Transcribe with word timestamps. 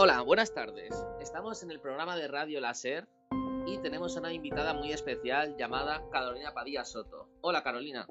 Hola, 0.00 0.20
buenas 0.20 0.54
tardes. 0.54 0.94
Estamos 1.20 1.60
en 1.64 1.72
el 1.72 1.80
programa 1.80 2.14
de 2.14 2.28
Radio 2.28 2.60
Láser 2.60 3.08
y 3.66 3.78
tenemos 3.78 4.14
una 4.14 4.32
invitada 4.32 4.72
muy 4.72 4.92
especial 4.92 5.56
llamada 5.56 6.04
Carolina 6.12 6.54
Padilla 6.54 6.84
Soto. 6.84 7.28
Hola, 7.40 7.64
Carolina. 7.64 8.06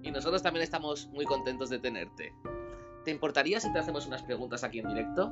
Y 0.00 0.10
nosotros 0.10 0.42
también 0.42 0.62
estamos 0.62 1.08
muy 1.08 1.26
contentos 1.26 1.68
de 1.68 1.78
tenerte. 1.78 2.32
¿Te 3.04 3.10
importaría 3.10 3.60
si 3.60 3.70
te 3.70 3.78
hacemos 3.78 4.06
unas 4.06 4.22
preguntas 4.22 4.64
aquí 4.64 4.78
en 4.78 4.88
directo? 4.88 5.30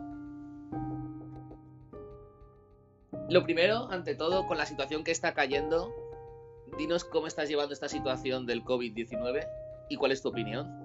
Lo 3.30 3.44
primero, 3.44 3.90
ante 3.90 4.14
todo, 4.14 4.46
con 4.46 4.58
la 4.58 4.66
situación 4.66 5.04
que 5.04 5.10
está 5.10 5.32
cayendo, 5.32 5.90
dinos 6.76 7.06
cómo 7.06 7.28
estás 7.28 7.48
llevando 7.48 7.72
esta 7.72 7.88
situación 7.88 8.44
del 8.44 8.62
COVID-19 8.62 9.48
y 9.90 9.96
cuál 9.96 10.12
es 10.12 10.22
tu 10.22 10.28
opinión. 10.28 10.79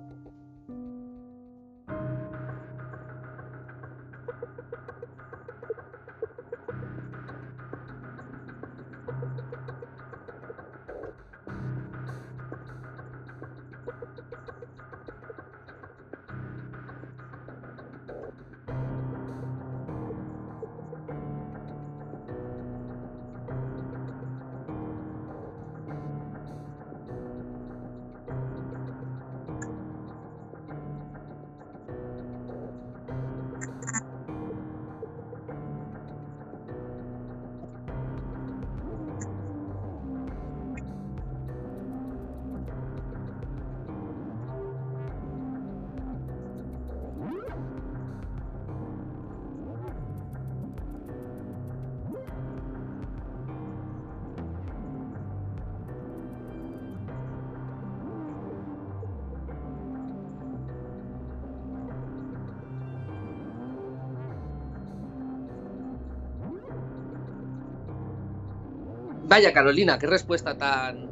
Vaya 69.27 69.51
Carolina, 69.53 69.97
qué 69.97 70.05
respuesta 70.05 70.55
tan 70.55 71.09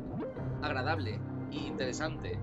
agradable 0.61 1.19
e 1.51 1.55
interesante. 1.55 2.37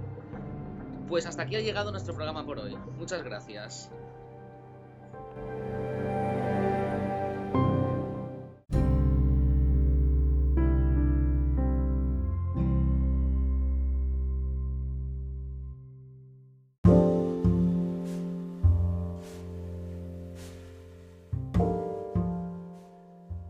Pues 1.08 1.26
hasta 1.26 1.42
aquí 1.42 1.54
ha 1.54 1.60
llegado 1.60 1.92
nuestro 1.92 2.12
programa 2.12 2.44
por 2.44 2.58
hoy. 2.58 2.76
Muchas 2.98 3.22
gracias. 3.22 3.92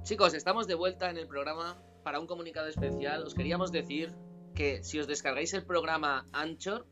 Chicos, 0.03 0.35
estamos 0.35 0.67
de 0.67 0.75
vuelta 0.75 1.09
en 1.09 1.17
el 1.17 1.27
programa 1.27 1.79
para 2.03 2.21
un 2.21 2.27
comunicado 2.27 2.69
especial. 2.69 3.23
Os 3.25 3.35
queríamos 3.35 3.73
decir 3.73 4.15
que 4.55 4.83
si 4.83 4.99
os 4.99 5.07
descargáis 5.07 5.55
el 5.55 5.65
programa 5.65 6.27
Anchor, 6.33 6.87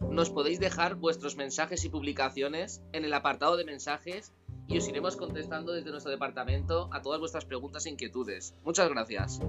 nos 0.00 0.30
podéis 0.30 0.60
dejar 0.60 0.96
vuestros 0.96 1.36
mensajes 1.36 1.84
y 1.84 1.88
publicaciones 1.88 2.82
en 2.92 3.04
el 3.04 3.14
apartado 3.14 3.56
de 3.56 3.64
mensajes 3.64 4.32
y 4.66 4.78
os 4.78 4.88
iremos 4.88 5.16
contestando 5.16 5.72
desde 5.72 5.90
nuestro 5.90 6.10
departamento 6.10 6.88
a 6.92 7.02
todas 7.02 7.20
vuestras 7.20 7.44
preguntas 7.44 7.86
e 7.86 7.90
inquietudes. 7.90 8.54
Muchas 8.64 8.88
gracias. 8.88 9.40